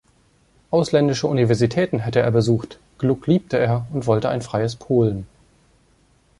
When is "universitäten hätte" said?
1.27-2.21